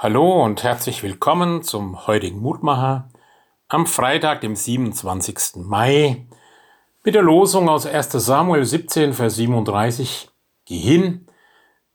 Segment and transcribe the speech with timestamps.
[0.00, 3.08] Hallo und herzlich willkommen zum heutigen Mutmacher
[3.66, 5.56] am Freitag, dem 27.
[5.56, 6.24] Mai,
[7.02, 10.28] mit der Losung aus 1 Samuel 17, Vers 37.
[10.66, 11.26] Geh hin,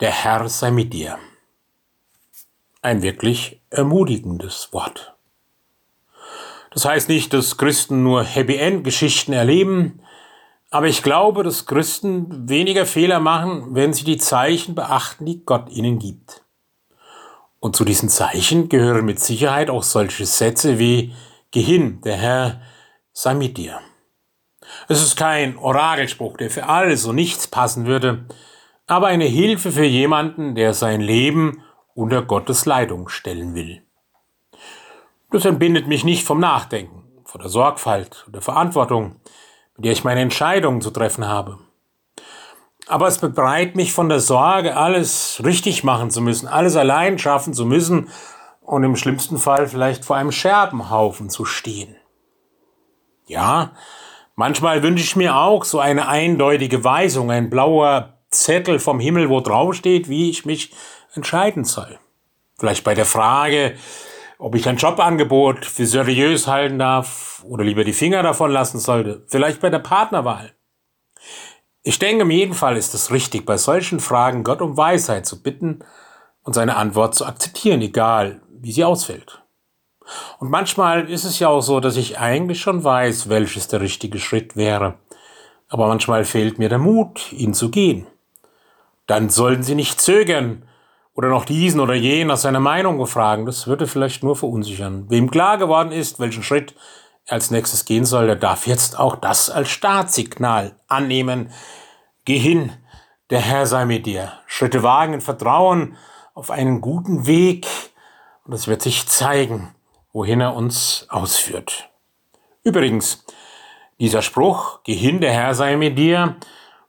[0.02, 1.18] der Herr sei mit dir.
[2.82, 5.16] Ein wirklich ermutigendes Wort.
[6.72, 10.02] Das heißt nicht, dass Christen nur Happy End Geschichten erleben,
[10.72, 15.70] aber ich glaube, dass Christen weniger Fehler machen, wenn sie die Zeichen beachten, die Gott
[15.70, 16.43] ihnen gibt.
[17.64, 21.14] Und zu diesen Zeichen gehören mit Sicherheit auch solche Sätze wie
[21.52, 22.62] Geh hin, der Herr
[23.14, 23.80] sei mit dir.
[24.90, 28.26] Es ist kein Orakelspruch, der für alles und nichts passen würde,
[28.86, 33.82] aber eine Hilfe für jemanden, der sein Leben unter Gottes Leitung stellen will.
[35.32, 39.22] Das entbindet mich nicht vom Nachdenken, von der Sorgfalt und der Verantwortung,
[39.78, 41.60] mit der ich meine Entscheidungen zu treffen habe.
[42.88, 47.54] Aber es befreit mich von der Sorge, alles richtig machen zu müssen, alles allein schaffen
[47.54, 48.10] zu müssen
[48.62, 51.96] und im schlimmsten Fall vielleicht vor einem Scherbenhaufen zu stehen.
[53.26, 53.72] Ja,
[54.36, 59.40] manchmal wünsche ich mir auch so eine eindeutige Weisung, ein blauer Zettel vom Himmel, wo
[59.40, 60.72] drauf steht, wie ich mich
[61.14, 62.00] entscheiden soll.
[62.58, 63.76] Vielleicht bei der Frage,
[64.38, 69.24] ob ich ein Jobangebot für seriös halten darf oder lieber die Finger davon lassen sollte.
[69.28, 70.54] Vielleicht bei der Partnerwahl.
[71.86, 75.44] Ich denke, im jeden Fall ist es richtig, bei solchen Fragen Gott um Weisheit zu
[75.44, 75.80] bitten
[76.44, 79.42] und seine Antwort zu akzeptieren, egal wie sie ausfällt.
[80.40, 84.20] Und manchmal ist es ja auch so, dass ich eigentlich schon weiß, welches der richtige
[84.20, 84.96] Schritt wäre.
[85.68, 88.08] Aber manchmal fehlt mir der Mut, ihn zu gehen.
[89.06, 90.64] Dann sollten Sie nicht zögern
[91.14, 93.46] oder noch diesen oder jenen nach seiner Meinung befragen.
[93.46, 95.10] Das würde vielleicht nur verunsichern.
[95.10, 96.76] Wem klar geworden ist, welchen Schritt
[97.28, 101.52] als nächstes gehen soll, der darf jetzt auch das als Startsignal annehmen.
[102.26, 102.72] Geh hin,
[103.30, 104.34] der Herr sei mit dir.
[104.46, 105.96] Schritte wagen in Vertrauen
[106.34, 107.68] auf einen guten Weg
[108.46, 109.74] und es wird sich zeigen,
[110.12, 111.90] wohin er uns ausführt.
[112.64, 113.26] Übrigens,
[114.00, 116.36] dieser Spruch, Geh hin, der Herr sei mit dir,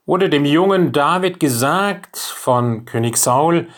[0.07, 3.69] wurde dem jungen David gesagt von König Saul,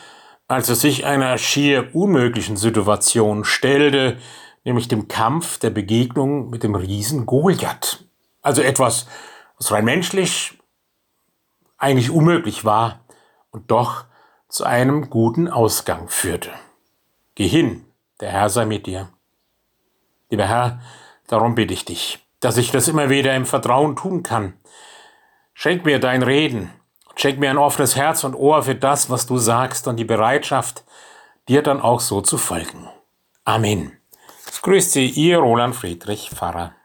[0.48, 4.18] als er sich einer schier unmöglichen Situation stellte,
[4.66, 8.04] nämlich dem Kampf der Begegnung mit dem Riesen Goliath.
[8.42, 9.06] Also etwas,
[9.56, 10.58] was rein menschlich
[11.78, 13.04] eigentlich unmöglich war
[13.50, 14.04] und doch
[14.48, 16.50] zu einem guten Ausgang führte.
[17.36, 17.84] Geh hin,
[18.20, 19.08] der Herr sei mit dir.
[20.30, 20.80] Lieber Herr,
[21.28, 24.54] darum bitte ich dich, dass ich das immer wieder im Vertrauen tun kann.
[25.54, 26.72] Schenk mir dein Reden,
[27.14, 30.84] schenk mir ein offenes Herz und Ohr für das, was du sagst und die Bereitschaft,
[31.48, 32.88] dir dann auch so zu folgen.
[33.44, 33.96] Amen.
[34.62, 36.75] Grüß Sie, Ihr Roland Friedrich Pfarrer.